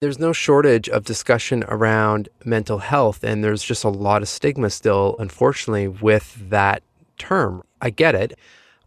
[0.00, 4.70] There's no shortage of discussion around mental health, and there's just a lot of stigma
[4.70, 6.82] still, unfortunately, with that
[7.18, 7.62] term.
[7.82, 8.38] I get it.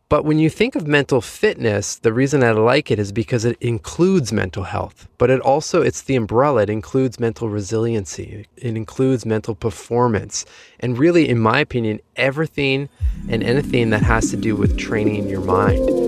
[0.10, 3.58] But when you think of mental fitness, the reason I like it is because it
[3.62, 6.64] includes mental health, but it also it's the umbrella.
[6.64, 8.48] It includes mental resiliency.
[8.58, 10.46] It includes mental performance.
[10.80, 12.90] And really in my opinion, everything
[13.30, 16.03] and anything that has to do with training your mind.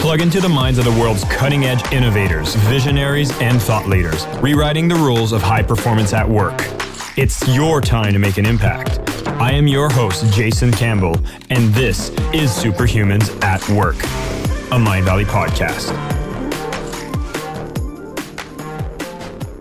[0.00, 4.88] Plug into the minds of the world's cutting edge innovators, visionaries, and thought leaders, rewriting
[4.88, 6.54] the rules of high performance at work.
[7.18, 8.98] It's your time to make an impact.
[9.28, 13.96] I am your host, Jason Campbell, and this is Superhumans at Work,
[14.72, 15.94] a Mindvalley podcast.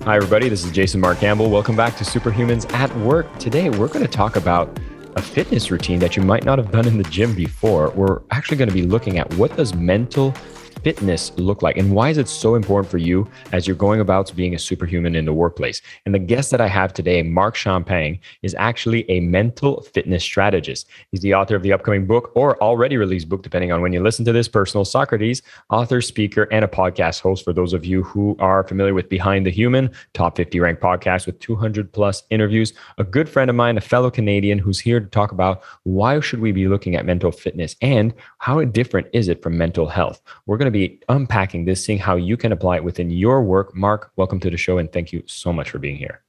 [0.06, 0.48] Hi, everybody.
[0.48, 1.50] This is Jason Mark Campbell.
[1.50, 3.40] Welcome back to Superhumans at Work.
[3.40, 4.80] Today, we're going to talk about
[5.16, 7.90] a fitness routine that you might not have done in the gym before.
[7.92, 10.34] We're actually going to be looking at what does mental
[10.84, 14.36] fitness look like and why is it so important for you as you're going about
[14.36, 15.82] being a superhuman in the workplace?
[16.06, 20.88] And the guest that I have today, Marc Champagne, is actually a mental fitness strategist.
[21.12, 24.02] He's the author of the upcoming book or already released book, depending on when you
[24.02, 28.04] listen to this, Personal Socrates, author, speaker, and a podcast host for those of you
[28.04, 32.74] who are familiar with Behind the Human, top 50 ranked podcast with 200 plus interviews.
[32.98, 36.40] A good friend of mine, a fellow Canadian who's here to talk about why should
[36.40, 40.22] we be looking at mental fitness and how different is it from mental health.
[40.46, 43.76] We're going to be unpacking this, seeing how you can apply it within your work.
[43.76, 46.22] Marc, welcome to the show and thank you so much for being here.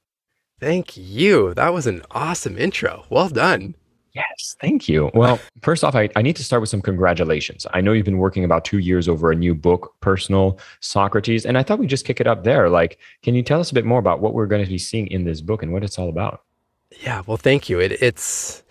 [0.59, 1.53] Thank you.
[1.55, 3.05] That was an awesome intro.
[3.09, 3.75] Well done.
[4.13, 5.09] Yes, thank you.
[5.13, 7.65] Well, first off, I, I need to start with some congratulations.
[7.73, 11.57] I know you've been working about two years over a new book, Personal Socrates, and
[11.57, 12.69] I thought we'd just kick it up there.
[12.69, 15.07] Like, can you tell us a bit more about what we're going to be seeing
[15.07, 16.43] in this book and what it's all about?
[16.99, 17.79] Yeah, well, thank you.
[17.79, 18.63] It, it's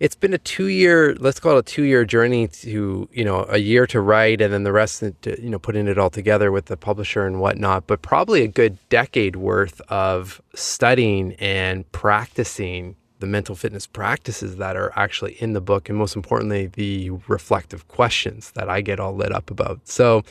[0.00, 3.46] it's been a two year, let's call it a two year journey to, you know,
[3.48, 6.52] a year to write and then the rest, to, you know, putting it all together
[6.52, 12.94] with the publisher and whatnot, but probably a good decade worth of studying and practicing
[13.18, 15.88] the mental fitness practices that are actually in the book.
[15.88, 19.80] And most importantly, the reflective questions that I get all lit up about.
[19.88, 20.22] So,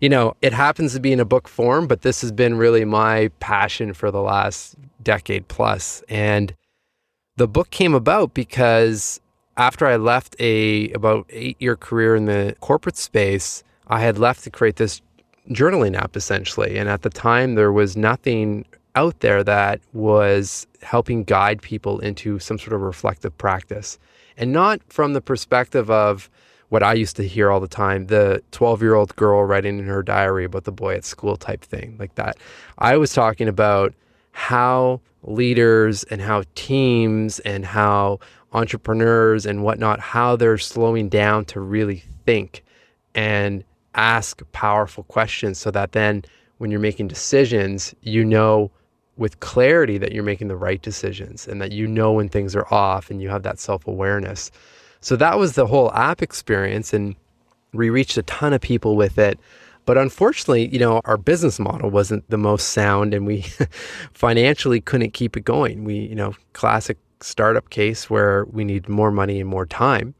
[0.00, 2.84] you know, it happens to be in a book form, but this has been really
[2.84, 6.02] my passion for the last decade plus.
[6.08, 6.52] And
[7.38, 9.20] the book came about because
[9.56, 14.42] after I left a about eight year career in the corporate space, I had left
[14.44, 15.00] to create this
[15.50, 16.76] journaling app essentially.
[16.76, 18.66] And at the time, there was nothing
[18.96, 23.98] out there that was helping guide people into some sort of reflective practice.
[24.36, 26.28] And not from the perspective of
[26.70, 29.86] what I used to hear all the time the 12 year old girl writing in
[29.86, 32.36] her diary about the boy at school type thing, like that.
[32.78, 33.94] I was talking about
[34.32, 38.18] how leaders and how teams and how
[38.52, 42.64] entrepreneurs and whatnot, how they're slowing down to really think
[43.14, 46.24] and ask powerful questions so that then
[46.58, 48.70] when you're making decisions, you know
[49.18, 52.72] with clarity that you're making the right decisions and that you know when things are
[52.72, 54.50] off and you have that self awareness.
[55.00, 56.92] So that was the whole app experience.
[56.92, 57.16] And
[57.72, 59.38] we reached a ton of people with it.
[59.88, 63.46] But unfortunately, you know, our business model wasn't the most sound and we
[64.12, 65.84] financially couldn't keep it going.
[65.84, 70.14] We, you know, classic startup case where we need more money and more time.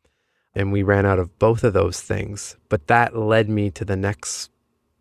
[0.54, 2.56] And we ran out of both of those things.
[2.70, 4.50] But that led me to the next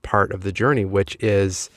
[0.02, 1.70] part of the journey, which is,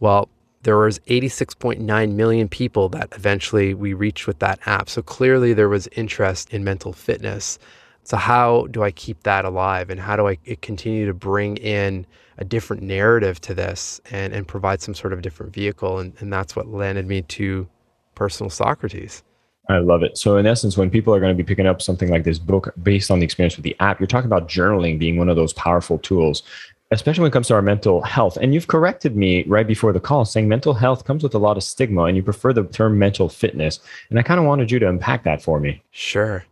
[0.00, 0.28] well,
[0.60, 4.90] there was 86.9 million people that eventually we reached with that app.
[4.90, 7.58] So clearly there was interest in mental fitness.
[8.02, 12.04] So how do I keep that alive and how do I continue to bring in
[12.38, 15.98] a different narrative to this and, and provide some sort of different vehicle.
[15.98, 17.68] And, and that's what landed me to
[18.14, 19.22] personal Socrates.
[19.68, 20.16] I love it.
[20.16, 22.72] So, in essence, when people are going to be picking up something like this book
[22.82, 25.52] based on the experience with the app, you're talking about journaling being one of those
[25.54, 26.44] powerful tools,
[26.92, 28.36] especially when it comes to our mental health.
[28.36, 31.56] And you've corrected me right before the call saying mental health comes with a lot
[31.56, 33.80] of stigma and you prefer the term mental fitness.
[34.10, 35.82] And I kind of wanted you to unpack that for me.
[35.90, 36.44] Sure.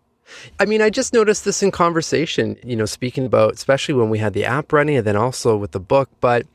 [0.58, 4.18] I mean, I just noticed this in conversation, you know, speaking about, especially when we
[4.18, 6.08] had the app running and then also with the book.
[6.20, 6.46] But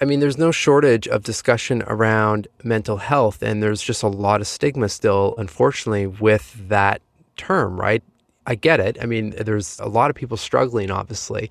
[0.00, 4.40] I mean, there's no shortage of discussion around mental health, and there's just a lot
[4.40, 7.00] of stigma still, unfortunately, with that
[7.36, 8.02] term, right?
[8.46, 8.98] I get it.
[9.00, 11.50] I mean, there's a lot of people struggling, obviously.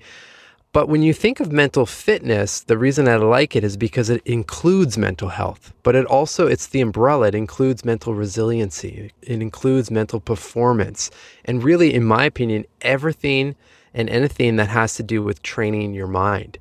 [0.72, 4.22] But when you think of mental fitness, the reason I like it is because it
[4.24, 7.28] includes mental health, but it also it's the umbrella.
[7.28, 9.12] It includes mental resiliency.
[9.20, 11.10] It includes mental performance.
[11.44, 13.54] And really in my opinion, everything
[13.92, 16.56] and anything that has to do with training your mind.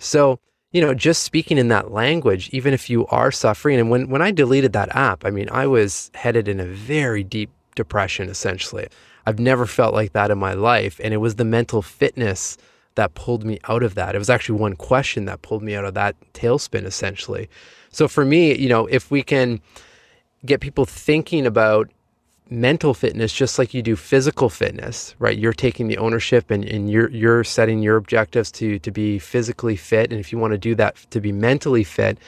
[0.00, 0.40] So,
[0.72, 4.20] you know, just speaking in that language, even if you are suffering and when when
[4.20, 8.88] I deleted that app, I mean, I was headed in a very deep depression essentially.
[9.26, 12.58] I've never felt like that in my life and it was the mental fitness
[12.94, 14.14] that pulled me out of that.
[14.14, 17.48] It was actually one question that pulled me out of that tailspin, essentially.
[17.90, 19.60] So for me, you know, if we can
[20.44, 21.90] get people thinking about
[22.50, 25.38] mental fitness just like you do physical fitness, right?
[25.38, 29.76] You're taking the ownership and, and you're you're setting your objectives to to be physically
[29.76, 30.10] fit.
[30.10, 32.18] And if you want to do that to be mentally fit,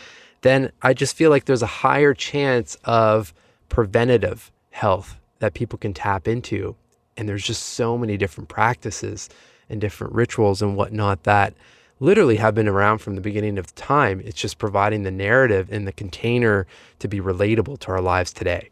[0.43, 3.35] then I just feel like there's a higher chance of
[3.69, 6.77] preventative health that people can tap into.
[7.17, 9.29] And there's just so many different practices
[9.69, 11.55] and different rituals and whatnot that
[12.01, 14.21] literally have been around from the beginning of time.
[14.25, 16.67] It's just providing the narrative and the container
[16.99, 18.71] to be relatable to our lives today.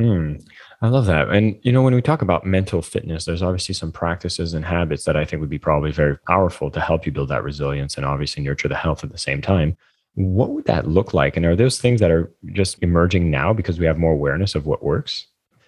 [0.00, 0.44] Mm,
[0.82, 1.28] I love that.
[1.30, 5.04] And, you know, when we talk about mental fitness, there's obviously some practices and habits
[5.04, 8.04] that I think would be probably very powerful to help you build that resilience and
[8.04, 9.76] obviously nurture the health at the same time.
[10.14, 11.36] What would that look like?
[11.36, 14.66] And are those things that are just emerging now because we have more awareness of
[14.66, 15.26] what works?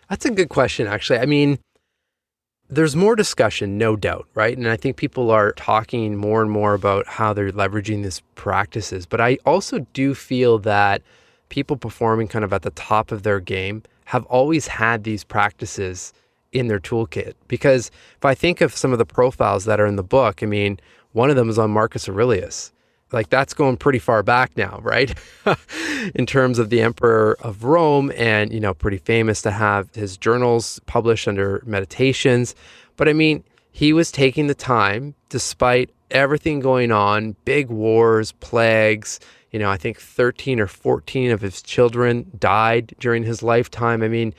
[0.09, 1.19] That's a good question, actually.
[1.19, 1.59] I mean,
[2.69, 4.57] there's more discussion, no doubt, right?
[4.57, 9.07] And I think people are talking more and more about how they're leveraging these practices.
[9.07, 11.03] But I also do feel that
[11.49, 16.13] people performing kind of at the top of their game have always had these practices
[16.53, 17.35] in their toolkit.
[17.49, 20.47] Because if I think of some of the profiles that are in the book, I
[20.47, 20.81] mean,
[21.13, 22.73] one of them is on Marcus Aurelius
[23.13, 25.15] like that's going pretty far back now, right?
[26.15, 30.17] in terms of the emperor of Rome and, you know, pretty famous to have his
[30.17, 32.55] journals published under meditations.
[32.97, 39.21] But I mean, he was taking the time despite everything going on, big wars, plagues,
[39.51, 44.03] you know, I think 13 or 14 of his children died during his lifetime.
[44.03, 44.35] I mean,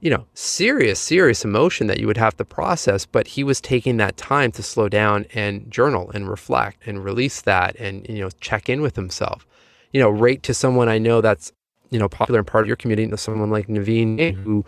[0.00, 3.04] you know, serious, serious emotion that you would have to process.
[3.04, 7.40] But he was taking that time to slow down and journal and reflect and release
[7.42, 9.46] that and, you know, check in with himself.
[9.92, 11.52] You know, rate to someone I know that's,
[11.90, 14.42] you know, popular and part of your community, someone like Naveen, mm-hmm.
[14.42, 14.64] who,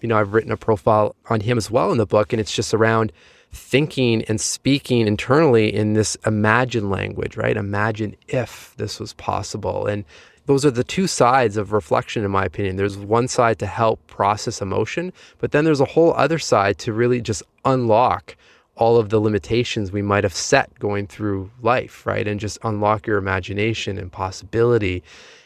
[0.00, 2.32] you know, I've written a profile on him as well in the book.
[2.32, 3.12] And it's just around
[3.52, 7.56] thinking and speaking internally in this imagine language, right?
[7.56, 9.86] Imagine if this was possible.
[9.86, 10.04] And
[10.50, 12.74] those are the two sides of reflection, in my opinion.
[12.74, 16.92] There's one side to help process emotion, but then there's a whole other side to
[16.92, 18.36] really just unlock
[18.74, 22.26] all of the limitations we might have set going through life, right?
[22.26, 25.04] And just unlock your imagination and possibility.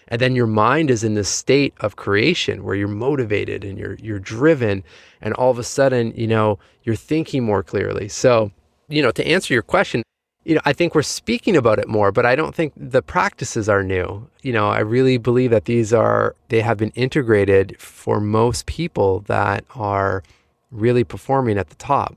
[0.08, 3.96] And then your mind is in this state of creation where you're motivated and you're
[3.96, 4.82] you're driven
[5.20, 8.08] and all of a sudden, you know, you're thinking more clearly.
[8.08, 8.52] So,
[8.88, 10.02] you know, to answer your question,
[10.44, 13.68] you know, I think we're speaking about it more, but I don't think the practices
[13.68, 14.28] are new.
[14.42, 19.20] You know, I really believe that these are, they have been integrated for most people
[19.20, 20.22] that are
[20.70, 22.16] really performing at the top.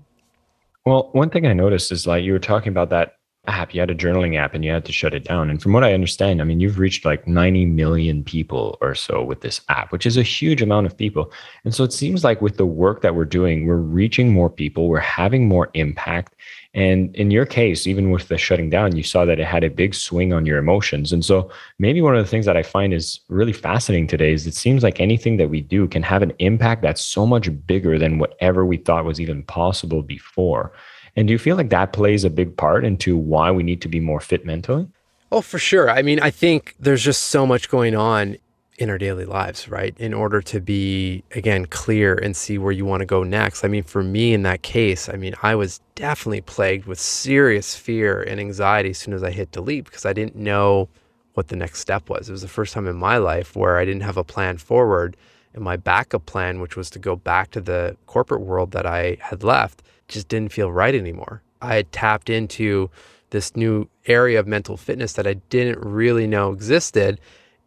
[0.85, 3.16] Well, one thing I noticed is like you were talking about that
[3.47, 5.49] app, you had a journaling app and you had to shut it down.
[5.49, 9.23] And from what I understand, I mean, you've reached like 90 million people or so
[9.23, 11.31] with this app, which is a huge amount of people.
[11.63, 14.87] And so it seems like with the work that we're doing, we're reaching more people,
[14.87, 16.35] we're having more impact.
[16.73, 19.69] And in your case, even with the shutting down, you saw that it had a
[19.69, 21.11] big swing on your emotions.
[21.11, 21.49] And so
[21.79, 24.83] maybe one of the things that I find is really fascinating today is it seems
[24.83, 28.65] like anything that we do can have an impact that's so much bigger than whatever
[28.65, 30.71] we thought was even possible before.
[31.17, 33.87] And do you feel like that plays a big part into why we need to
[33.87, 34.87] be more fit mentally?
[35.31, 35.89] Oh, for sure.
[35.89, 38.37] I mean, I think there's just so much going on
[38.77, 39.99] in our daily lives, right?
[39.99, 43.65] In order to be, again, clear and see where you want to go next.
[43.65, 47.75] I mean, for me in that case, I mean, I was definitely plagued with serious
[47.75, 50.87] fear and anxiety as soon as I hit delete because I didn't know
[51.33, 52.29] what the next step was.
[52.29, 55.17] It was the first time in my life where I didn't have a plan forward.
[55.55, 59.17] And my backup plan, which was to go back to the corporate world that I
[59.19, 61.41] had left, just didn't feel right anymore.
[61.61, 62.89] I had tapped into
[63.29, 67.19] this new area of mental fitness that I didn't really know existed.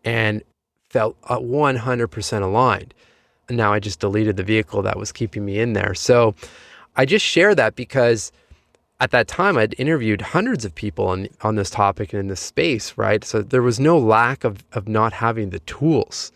[0.05, 0.43] And
[0.91, 2.93] felt uh, 100% aligned.
[3.49, 5.95] And now I just deleted the vehicle that was keeping me in there.
[5.95, 6.35] So
[6.97, 8.33] I just share that because
[8.99, 12.41] at that time I'd interviewed hundreds of people on, on this topic and in this
[12.41, 13.25] space, right?
[13.25, 16.33] So there was no lack of, of not having the tools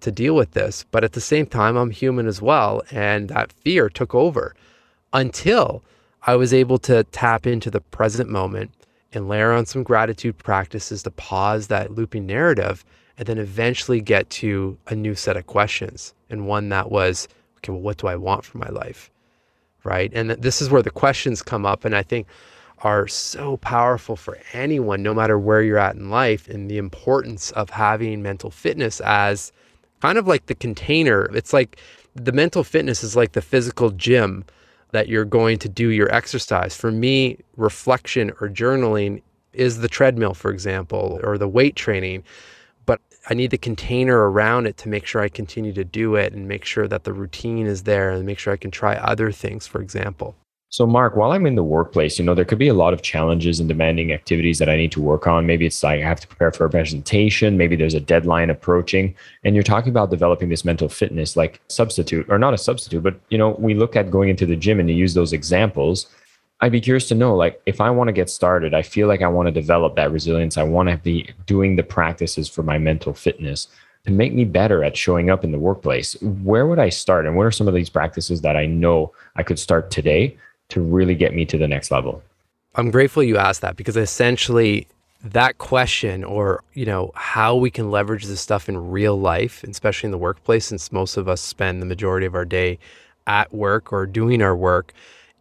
[0.00, 0.84] to deal with this.
[0.90, 2.82] But at the same time, I'm human as well.
[2.90, 4.54] And that fear took over
[5.16, 5.82] until
[6.22, 8.70] I was able to tap into the present moment
[9.12, 12.84] and layer on some gratitude practices to pause that looping narrative
[13.16, 17.72] and then eventually get to a new set of questions and one that was okay
[17.72, 19.10] well what do i want for my life?
[19.84, 20.12] Right?
[20.12, 22.26] And this is where the questions come up and i think
[22.80, 27.50] are so powerful for anyone no matter where you're at in life and the importance
[27.52, 29.50] of having mental fitness as
[30.02, 31.24] kind of like the container.
[31.34, 31.80] It's like
[32.14, 34.44] the mental fitness is like the physical gym
[34.96, 39.22] that you're going to do your exercise for me reflection or journaling
[39.52, 42.22] is the treadmill for example or the weight training
[42.86, 46.32] but I need the container around it to make sure I continue to do it
[46.32, 49.32] and make sure that the routine is there and make sure I can try other
[49.32, 50.36] things, for example.
[50.68, 53.00] So, Marc, while I'm in the workplace, you know, there could be a lot of
[53.00, 55.46] challenges and demanding activities that I need to work on.
[55.46, 57.56] Maybe it's like I have to prepare for a presentation.
[57.56, 59.14] Maybe there's a deadline approaching.
[59.44, 63.18] And you're talking about developing this mental fitness, like substitute, or not a substitute, but,
[63.30, 66.08] you know, we look at going into the gym and you use those examples.
[66.60, 69.22] I'd be curious to know, like, if I want to get started, I feel like
[69.22, 70.58] I want to develop that resilience.
[70.58, 73.68] I want to be doing the practices for my mental fitness
[74.04, 76.20] to make me better at showing up in the workplace.
[76.22, 77.24] Where would I start?
[77.24, 80.36] And what are some of these practices that I know I could start today
[80.68, 82.22] to really get me to the next level?
[82.74, 84.86] I'm grateful you asked that because essentially
[85.24, 90.06] that question or you know how we can leverage this stuff in real life especially
[90.06, 92.78] in the workplace since most of us spend the majority of our day
[93.26, 94.92] at work or doing our work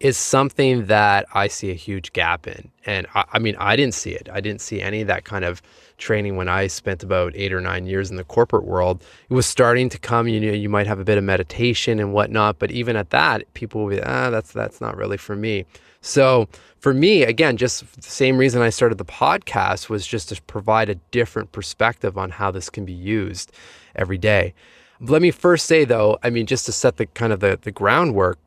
[0.01, 2.69] is something that I see a huge gap in.
[2.85, 4.27] And I, I, mean, I didn't see it.
[4.31, 5.61] I didn't see any of that kind of
[5.97, 9.01] training when I spent about eight or nine years in the corporate world.
[9.29, 10.27] It was starting to come.
[10.27, 13.51] You know, you might have a bit of meditation and whatnot, but even at that,
[13.53, 15.65] people will be, ah, that's that's not really for me.
[16.01, 20.41] So for me, again, just the same reason I started the podcast was just to
[20.43, 23.51] provide a different perspective on how this can be used
[23.95, 24.53] every day.
[24.99, 27.71] Let me first say though, I mean, just to set the kind of the, the
[27.71, 28.37] groundwork,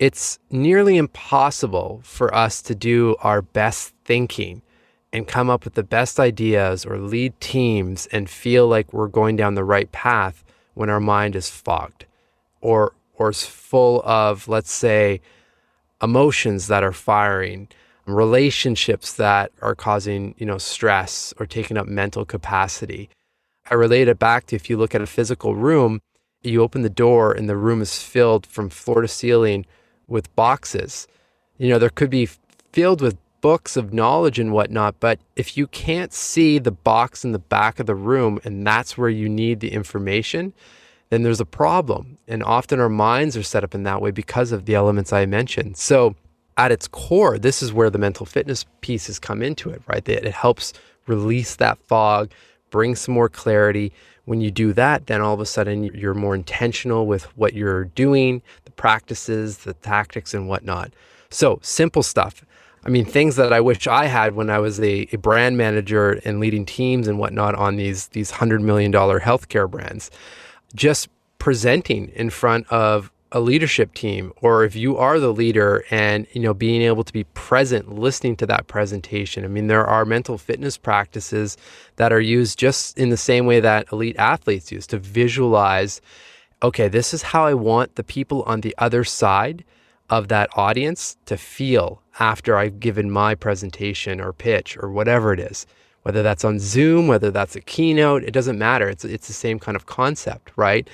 [0.00, 4.62] it's nearly impossible for us to do our best thinking
[5.12, 9.36] and come up with the best ideas or lead teams and feel like we're going
[9.36, 10.42] down the right path
[10.72, 12.06] when our mind is fogged
[12.62, 15.20] or or is full of let's say
[16.02, 17.68] emotions that are firing
[18.06, 23.10] relationships that are causing you know stress or taking up mental capacity.
[23.70, 26.00] I relate it back to if you look at a physical room
[26.42, 29.66] you open the door and the room is filled from floor to ceiling
[30.10, 31.08] with boxes.
[31.56, 32.28] You know, there could be
[32.72, 37.32] filled with books of knowledge and whatnot, but if you can't see the box in
[37.32, 40.52] the back of the room and that's where you need the information,
[41.08, 42.18] then there's a problem.
[42.28, 45.26] And often our minds are set up in that way because of the elements I
[45.26, 45.76] mentioned.
[45.76, 46.14] So,
[46.56, 50.06] at its core, this is where the mental fitness pieces come into it, right?
[50.06, 50.74] It helps
[51.06, 52.30] release that fog,
[52.70, 53.92] bring some more clarity.
[54.26, 57.86] When you do that, then all of a sudden you're more intentional with what you're
[57.86, 58.42] doing,
[58.80, 60.90] practices, the tactics, and whatnot.
[61.28, 62.42] So, simple stuff.
[62.82, 66.12] I mean, things that I wish I had when I was a, a brand manager
[66.24, 70.10] and leading teams and whatnot on these these hundred million dollar healthcare brands.
[70.74, 76.26] Just presenting in front of a leadership team or if you are the leader and
[76.32, 80.04] you know being able to be present listening to that presentation i mean there are
[80.04, 81.56] mental fitness practices
[81.94, 86.00] that are used just in the same way that elite athletes use to visualize
[86.62, 89.64] okay this is how i want the people on the other side
[90.08, 95.40] of that audience to feel after i've given my presentation or pitch or whatever it
[95.40, 95.66] is
[96.02, 99.58] whether that's on zoom whether that's a keynote it doesn't matter it's it's the same
[99.58, 100.88] kind of concept right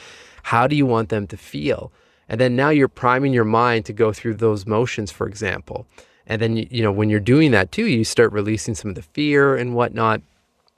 [0.44, 1.92] how do you want them to feel
[2.28, 5.86] and then now you're priming your mind to go through those motions, for example.
[6.26, 9.02] And then, you know, when you're doing that too, you start releasing some of the
[9.02, 10.22] fear and whatnot.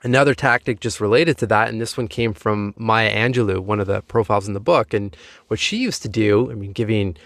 [0.01, 3.87] Another tactic just related to that, and this one came from Maya Angelou, one of
[3.87, 4.93] the profiles in the book.
[4.93, 5.15] And
[5.47, 7.17] what she used to do, I mean, giving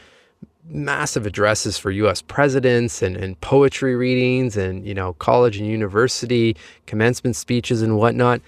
[0.66, 6.56] massive addresses for US presidents and, and poetry readings and, you know, college and university
[6.86, 8.42] commencement speeches and whatnot.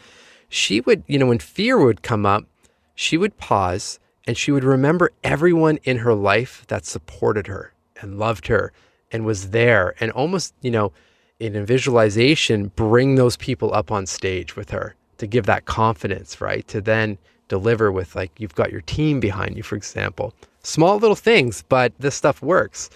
[0.49, 2.45] She would, you know, when fear would come up,
[2.95, 8.17] she would pause and she would remember everyone in her life that supported her and
[8.17, 8.71] loved her
[9.11, 10.93] and was there and almost, you know,
[11.39, 16.41] in a visualization, bring those people up on stage with her to give that confidence,
[16.41, 16.67] right?
[16.69, 20.33] To then deliver with, like, you've got your team behind you, for example.
[20.63, 22.89] Small little things, but this stuff works.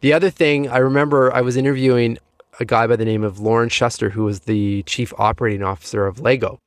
[0.00, 2.18] The other thing, I remember I was interviewing
[2.60, 6.20] a guy by the name of Lawrence Shuster, who was the chief operating officer of
[6.20, 6.58] Lego,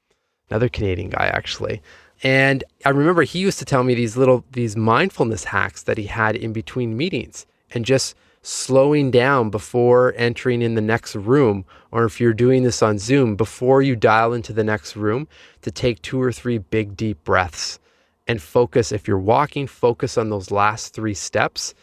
[0.50, 1.82] another Canadian guy, actually.
[2.24, 6.06] And I remember he used to tell me these little these mindfulness hacks that he
[6.06, 8.16] had in between meetings and just
[8.48, 13.36] slowing down before entering in the next room or if you're doing this on Zoom
[13.36, 15.28] before you dial into the next room
[15.64, 17.80] to take two or three big deep breaths
[18.28, 21.74] and focus if you're walking focus on those last 3 steps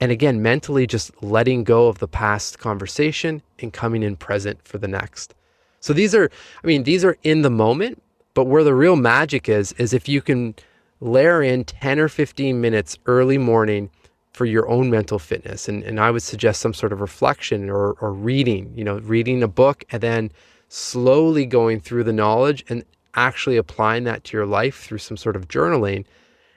[0.00, 4.78] and again mentally just letting go of the past conversation and coming in present for
[4.78, 5.34] the next.
[5.80, 6.30] So these are
[6.64, 10.08] I mean these are in the moment but where the real magic is, is if
[10.08, 10.54] you can
[10.98, 13.90] layer in 10 or 15 minutes early morning
[14.36, 15.66] for your own mental fitness.
[15.66, 19.42] And, and I would suggest some sort of reflection or, or reading, you know, reading
[19.42, 20.30] a book and then
[20.68, 25.36] slowly going through the knowledge and actually applying that to your life through some sort
[25.36, 26.04] of journaling.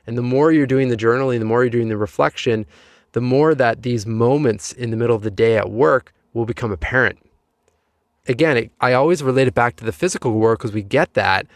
[0.05, 2.65] And the more you're doing the journaling, the more you're doing the reflection,
[3.13, 6.73] the more that these moments in the middle of the day at work will become
[6.73, 7.17] apparent.
[8.27, 11.47] Again, it, I always relate it back to the physical work because we get that.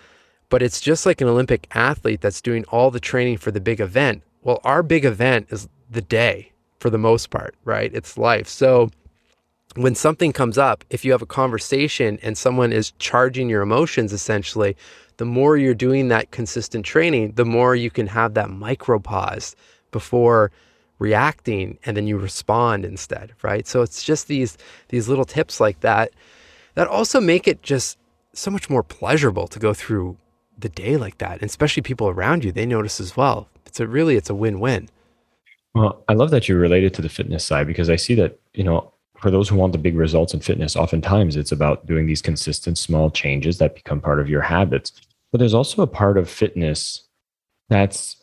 [0.47, 3.81] But it's just like an Olympic athlete that's doing all the training for the big
[3.81, 4.23] event.
[4.41, 7.93] Well, our big event is the day, for the most part, right?
[7.93, 8.47] It's life.
[8.47, 8.89] So
[9.75, 14.13] when something comes up, if you have a conversation and someone is charging your emotions
[14.13, 14.75] essentially,
[15.17, 19.55] the more you're doing that consistent training, the more you can have that micro pause
[19.91, 20.51] before
[20.99, 23.67] reacting and then you respond instead, right?
[23.67, 24.57] So it's just these
[24.89, 26.11] these little tips like that
[26.75, 27.97] that also make it just
[28.33, 30.17] so much more pleasurable to go through
[30.57, 31.33] the day like that.
[31.33, 33.49] And especially people around you, they notice as well.
[33.65, 34.89] It's a really it's a win-win.
[35.75, 38.63] Well, I love that you related to the fitness side because I see that, you
[38.63, 42.21] know, for those who want the big results in fitness, oftentimes it's about doing these
[42.21, 44.91] consistent small changes that become part of your habits.
[45.31, 47.03] But there's also a part of fitness
[47.69, 48.17] that's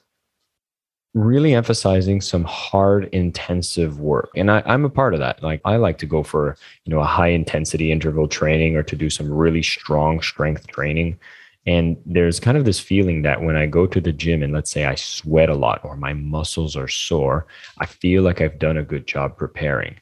[1.14, 4.30] really emphasizing some hard intensive work.
[4.36, 5.42] And I, am a part of that.
[5.42, 8.94] Like i like to go for you know a high intensity interval training or to
[8.94, 11.18] do some really strong strength training
[11.66, 14.70] and there's kind of this feeling that when i go to the gym and let's
[14.70, 17.46] say i sweat a lot or my muscles are sore
[17.78, 19.96] i feel like i've done a good job preparing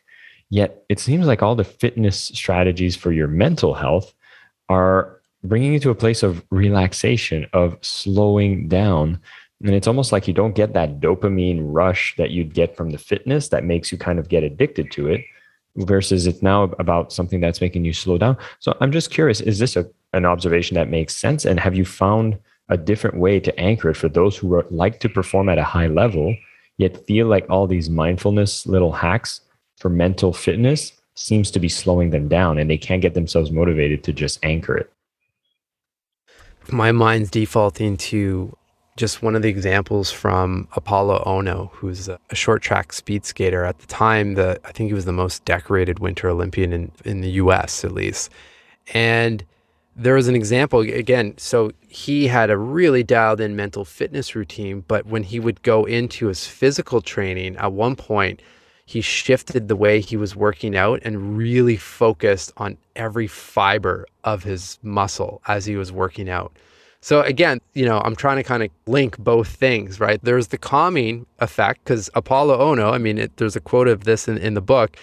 [0.50, 4.15] Yet it seems like all the fitness strategies for your mental health
[4.69, 9.21] are bringing you to a place of relaxation, of slowing down.
[9.62, 12.99] And it's almost like you don't get that dopamine rush that you'd get from the
[12.99, 15.25] fitness that makes you kind of get addicted to it,
[15.77, 18.37] versus it's now about something that's making you slow down.
[18.59, 21.45] So I'm just curious is this a, an observation that makes sense?
[21.45, 22.38] And have you found
[22.69, 25.65] a different way to anchor it for those who are, like to perform at a
[25.65, 26.37] high level,
[26.77, 29.41] yet feel like all these mindfulness little hacks
[29.79, 34.05] for mental fitness seems to be slowing them down and they can't get themselves motivated
[34.05, 34.93] to just anchor it.
[36.71, 38.57] My mind's defaulting to
[38.97, 43.79] just one of the examples from Apolo Ohno, who's a, short track speed skater at
[43.79, 44.35] the time.
[44.35, 47.85] The I think he was the most decorated Winter Olympian in, in the U.S.
[47.85, 48.31] at least,
[48.93, 49.45] and
[49.99, 51.35] there was an example again.
[51.38, 55.85] So he had a really dialed in mental fitness routine, but when he would go
[55.85, 58.40] into his physical training, at one point
[58.87, 64.45] he shifted the way he was working out and really focused on every fiber of
[64.45, 66.57] his muscle as he was working out.
[67.00, 70.20] So again, you know, I'm trying to kind of link both things, right?
[70.23, 74.27] There's the calming effect because Apolo Ohno, I mean, it, there's a quote of this
[74.27, 74.96] in, in the book.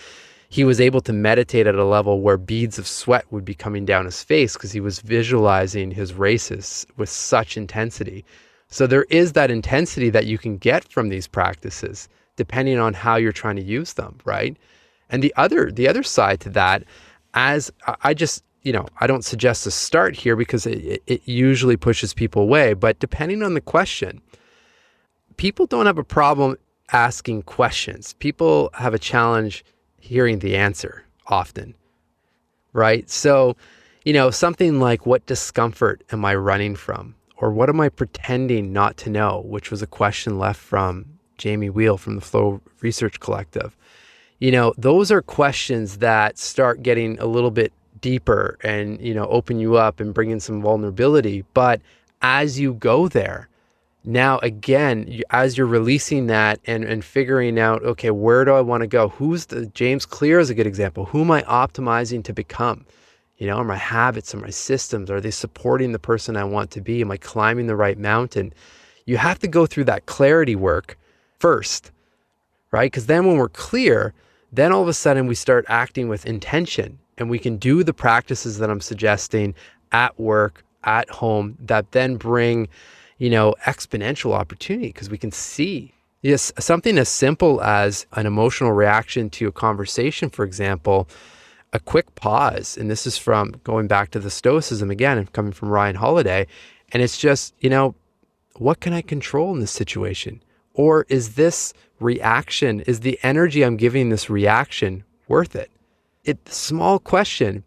[0.50, 3.86] He was able to meditate at a level where beads of sweat would be coming
[3.86, 8.24] down his face because he was visualizing his races with such intensity.
[8.68, 13.16] So there is that intensity that you can get from these practices depending on how
[13.16, 14.58] you're trying to use them, right?
[15.10, 16.84] And the other the other side to that,
[17.34, 21.78] as I just you know I don't suggest to start here because it, it usually
[21.78, 22.74] pushes people away.
[22.74, 24.22] But depending on the question,
[25.38, 26.58] people don't have a problem
[26.92, 28.14] asking questions.
[28.14, 29.64] People have a challenge
[30.06, 31.74] hearing the answer often,
[32.74, 33.10] right?
[33.10, 33.58] So,
[34.04, 37.15] you know, something like what discomfort am I running from?
[37.38, 39.41] Or what am I pretending not to know?
[39.46, 41.06] Which was a question left from
[41.38, 43.76] Jamie Wheal from the Flow Research Collective.
[44.39, 49.26] You know, those are questions that start getting a little bit deeper and, you know,
[49.26, 51.44] open you up and bring in some vulnerability.
[51.54, 51.82] But
[52.22, 53.50] as you go there,
[54.06, 58.82] now again, as you're releasing that and, and figuring out, okay, where do I want
[58.82, 59.10] to go?
[59.10, 61.06] Who's the James Clear is a good example.
[61.06, 62.86] Who am I optimizing to become?
[63.38, 66.72] You know, are my habits, are my systems, are they supporting the person I want
[66.72, 67.02] to be?
[67.02, 68.54] Am I climbing the right mountain?
[69.06, 70.98] You have to go through that clarity work
[71.39, 71.91] first,
[72.72, 72.91] right?
[72.91, 74.13] Because then when we're clear,
[74.52, 77.94] then all of a sudden we start acting with intention and we can do the
[77.94, 79.54] practices that I'm suggesting
[79.91, 82.68] at work, at home that then bring,
[83.17, 85.93] you know, exponential opportunity because we can see.
[86.21, 91.08] Yes, something as simple as an emotional reaction to a conversation, for example,
[91.71, 92.78] a quick pause.
[92.78, 96.47] And this is from going back to the Stoicism again, and coming from Ryan Holiday.
[96.91, 97.95] And it's just, you know,
[98.58, 100.41] what can I control in this situation?
[100.73, 105.69] Or is this reaction, is the energy I'm giving this reaction worth it?
[106.23, 107.63] It's a small question,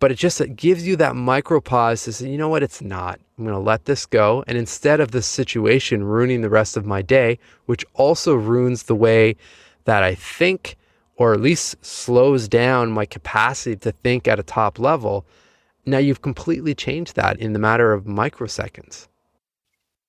[0.00, 2.80] but it just it gives you that micro pause to say, you know what, it's
[2.80, 3.18] not.
[3.36, 4.44] I'm going to let this go.
[4.46, 8.94] And instead of this situation ruining the rest of my day, which also ruins the
[8.94, 9.36] way
[9.84, 10.76] that I think,
[11.16, 15.24] or at least slows down my capacity to think at a top level,
[15.84, 19.08] now you've completely changed that in the matter of microseconds.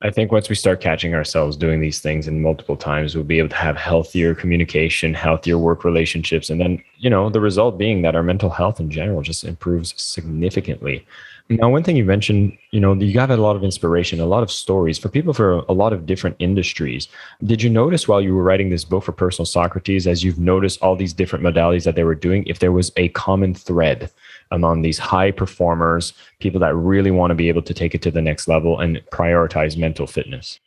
[0.01, 3.39] I think once we start catching ourselves doing these things in multiple times, we'll be
[3.39, 6.49] able to have healthier communication, healthier work relationships.
[6.49, 9.93] And then, you know, the result being that our mental health in general just improves
[10.01, 11.05] significantly.
[11.51, 14.43] Now, one thing you mentioned, you know, you got a lot of inspiration, a lot
[14.43, 17.07] of stories for people for a lot of different industries.
[17.43, 20.79] Did you notice while you were writing this book for Personal Socrates, as you've noticed
[20.83, 24.11] all these different modalities that they were doing, if there was a common thread
[24.51, 28.11] among these high performers, people that really want to be able to take it to
[28.11, 30.59] the next level and prioritize mental fitness?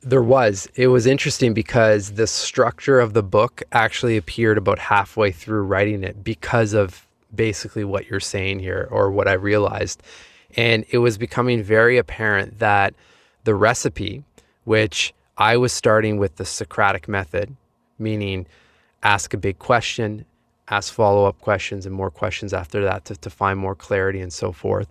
[0.00, 0.68] There was.
[0.74, 6.02] It was interesting because the structure of the book actually appeared about halfway through writing
[6.02, 10.02] it because of basically what you're saying here or what I realized.
[10.56, 12.94] And it was becoming very apparent that
[13.44, 14.24] the recipe,
[14.64, 17.54] which I was starting with the Socratic method,
[17.98, 18.46] meaning
[19.02, 20.24] ask a big question,
[20.68, 24.32] ask follow up questions, and more questions after that to, to find more clarity and
[24.32, 24.88] so forth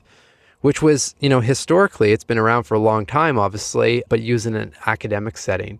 [0.61, 4.45] which was, you know, historically, it's been around for a long time, obviously, but used
[4.45, 5.79] in an academic setting.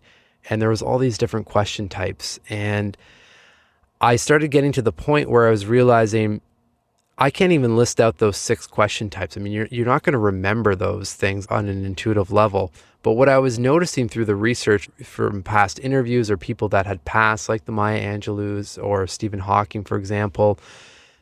[0.50, 2.40] And there was all these different question types.
[2.50, 2.96] And
[4.00, 6.42] I started getting to the point where I was realizing
[7.20, 9.38] I can't even list out those six question types.
[9.38, 12.72] I mean, you're, you're not going to remember those things on an intuitive level.
[13.02, 17.04] But what I was noticing through the research from past interviews or people that had
[17.06, 20.60] passed, like the Maya Angelous or Stephen Hawking, for example,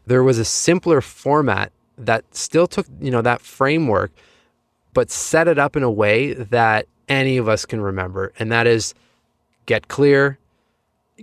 [0.05, 4.11] there was a simpler format that still took, you know, that framework,
[4.93, 8.33] but set it up in a way that any of us can remember.
[8.37, 8.93] And that is
[9.65, 10.39] get clear,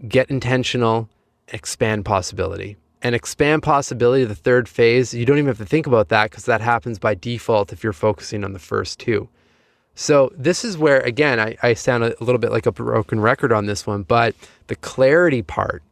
[0.08, 1.10] get intentional,
[1.48, 2.76] expand possibility.
[3.04, 6.30] And expand possibility, to the third phase, you don't even have to think about that
[6.30, 9.28] because that happens by default if you're focusing on the first two.
[9.94, 13.52] So, this is where, again, I, I sound a little bit like a broken record
[13.52, 14.34] on this one, but
[14.68, 15.82] the clarity part,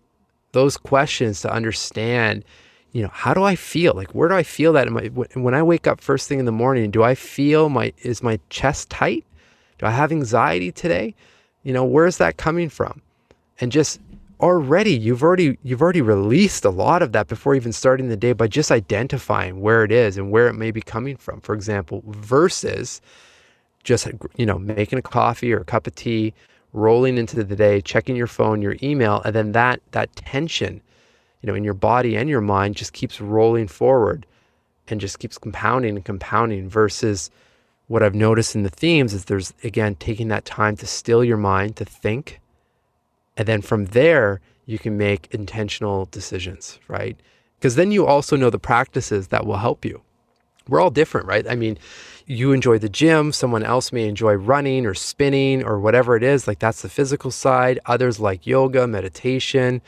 [0.53, 2.45] those questions to understand
[2.93, 3.95] you know, how do I feel?
[3.95, 4.89] Like, where do I feel that?
[4.91, 8.23] My, when I wake up first thing in the morning, do I feel my, is
[8.23, 9.25] my chest tight?
[9.79, 11.15] Do I have anxiety today?
[11.63, 13.01] You know, where's that coming from?
[13.61, 14.01] And just
[14.41, 18.33] already, you've already, you've already released a lot of that before even starting the day
[18.33, 21.41] by just identifying where it is and where it may be coming from.
[21.41, 23.01] For example, versus
[23.85, 26.35] just, you know, making a coffee or a cup of tea,
[26.73, 30.81] rolling into the day, checking your phone, your email, and then that, that tension
[31.41, 34.27] you know, in your body and your mind just keeps rolling forward
[34.89, 37.31] and just keeps compounding and compounding versus
[37.87, 41.37] what I've noticed in the themes is there's again taking that time to still your
[41.37, 42.41] mind to think
[43.37, 47.19] and then from there you can make intentional decisions, right?
[47.59, 50.01] Because then you also know the practices that will help you.
[50.69, 51.47] We're all different, right?
[51.49, 51.79] I mean,
[52.27, 56.47] you enjoy the gym, someone else may enjoy running or spinning or whatever it is,
[56.47, 57.81] like that's the physical side.
[57.87, 59.83] Others like yoga, meditation,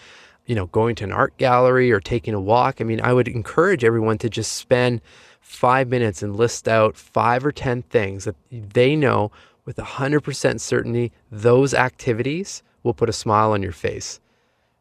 [0.47, 2.81] you know, going to an art gallery or taking a walk.
[2.81, 5.01] I mean, I would encourage everyone to just spend
[5.41, 9.31] five minutes and list out five or 10 things that they know
[9.65, 14.21] with 100% certainty those activities will put a smile on your face.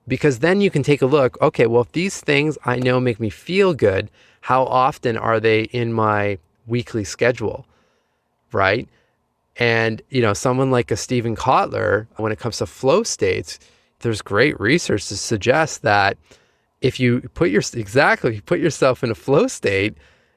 [0.07, 3.19] Because then you can take a look okay, well, if these things I know make
[3.19, 4.09] me feel good,
[4.41, 7.65] how often are they in my weekly schedule?
[8.51, 8.89] Right.
[9.57, 13.59] And, you know, someone like a Steven Kotler, when it comes to flow states,
[13.99, 16.17] there's great research to suggest that
[16.81, 19.95] if you put your exactly you put yourself in a flow state,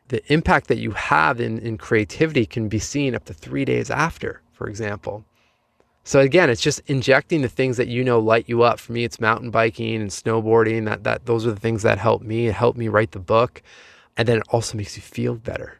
[0.09, 3.91] the impact that you have in, in creativity can be seen up to three days
[3.91, 5.25] after, for example.
[6.05, 8.79] So again, it's just injecting the things that you know light you up.
[8.79, 10.85] For me, it's mountain biking and snowboarding.
[10.85, 12.47] That that those are the things that help me.
[12.47, 13.63] It helped me write the book,
[14.17, 15.79] and then it also makes you feel better.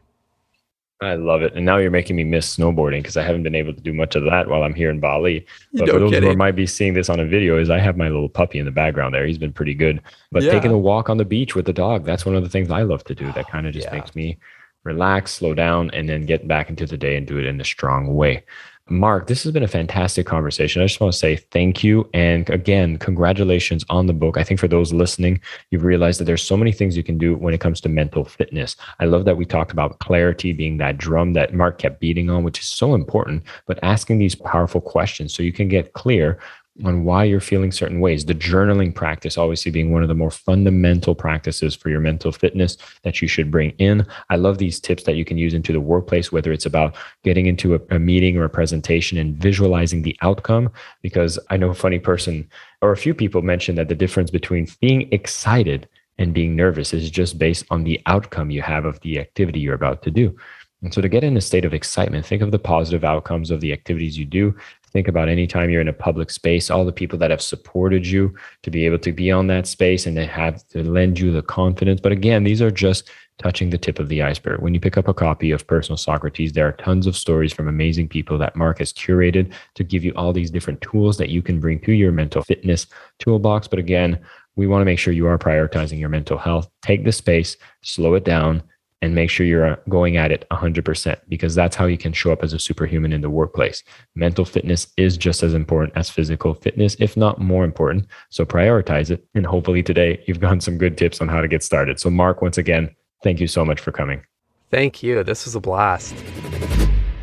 [1.01, 1.53] I love it.
[1.53, 4.15] And now you're making me miss snowboarding because I haven't been able to do much
[4.15, 5.45] of that while I'm here in Bali.
[5.73, 8.07] But for those who might be seeing this on a video, is I have my
[8.07, 9.27] little puppy in the background there.
[9.27, 10.01] He's been pretty good.
[10.31, 10.51] But yeah.
[10.51, 12.83] taking a walk on the beach with the dog, that's one of the things I
[12.83, 13.25] love to do.
[13.33, 13.95] That oh, kind of just yeah.
[13.95, 14.37] makes me
[14.83, 17.65] relax, slow down, and then get back into the day and do it in a
[17.65, 18.43] strong way.
[18.87, 20.79] Marc, this has been a fantastic conversation.
[20.79, 22.07] I just want to say thank you.
[22.13, 24.37] And again, congratulations on the book.
[24.37, 27.35] I think for those listening, you've realized that there's so many things you can do
[27.35, 28.75] when it comes to mental fitness.
[28.99, 32.43] I love that we talked about clarity being that drum that Marc kept beating on,
[32.43, 36.37] which is so important, but asking these powerful questions so you can get clear
[36.83, 38.25] on why you're feeling certain ways.
[38.25, 42.77] The journaling practice, obviously, being one of the more fundamental practices for your mental fitness
[43.03, 44.05] that you should bring in.
[44.29, 47.45] I love these tips that you can use into the workplace, whether it's about getting
[47.45, 50.69] into a, a meeting or a presentation and visualizing the outcome.
[51.01, 52.49] Because I know a funny person
[52.81, 57.09] or a few people mentioned that the difference between being excited and being nervous is
[57.09, 60.35] just based on the outcome you have of the activity you're about to do.
[60.81, 63.59] And so to get in a state of excitement, think of the positive outcomes of
[63.59, 64.55] the activities you do.
[64.95, 68.07] Think about any time you're in a public space, all the people that have supported
[68.07, 71.33] you to be able to be on that space and they have to lend you
[71.33, 71.99] the confidence.
[71.99, 74.61] But again, these are just touching the tip of the iceberg.
[74.61, 77.67] When you pick up a copy of Personal Socrates, there are tons of stories from
[77.67, 81.41] amazing people that Marc has curated to give you all these different tools that you
[81.41, 82.87] can bring to your mental fitness
[83.19, 83.67] toolbox.
[83.67, 84.17] But again,
[84.55, 86.69] we want to make sure you are prioritizing your mental health.
[86.83, 88.63] Take the space, slow it down,
[89.05, 92.31] and make sure you're uh, going at it 100% because that's how you can show
[92.31, 93.83] up as a superhuman in the workplace.
[94.15, 98.07] Mental fitness is just as important as physical fitness, if not more important.
[98.29, 99.25] So prioritize it.
[99.35, 101.99] And hopefully today you've gotten some good tips on how to get started.
[101.99, 104.23] So, Marc, once again, thank you so much for coming.
[104.71, 105.23] Thank you.
[105.23, 106.15] This was a blast.